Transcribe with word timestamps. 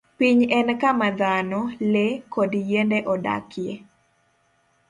Piny 0.17 0.39
en 0.59 0.67
kama 0.81 1.07
dhano, 1.19 1.59
le, 1.91 2.05
kod 2.33 2.51
yiende 2.69 2.99
odakie. 3.13 3.73